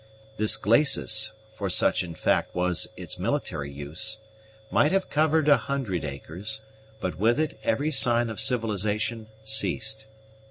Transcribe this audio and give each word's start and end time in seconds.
This 0.37 0.57
glacis, 0.57 1.31
for 1.51 1.69
such 1.69 2.01
in 2.03 2.15
fact 2.15 2.55
was 2.55 2.89
its 2.97 3.19
military 3.19 3.71
uses, 3.71 4.17
might 4.71 4.91
have 4.91 5.11
covered 5.11 5.47
a 5.47 5.57
hundred 5.57 6.03
acres; 6.03 6.61
but 6.99 7.19
with 7.19 7.39
it 7.39 7.59
every 7.63 7.91
sign 7.91 8.27
of 8.31 8.41
civilization 8.41 9.27
ceased. 9.43 10.07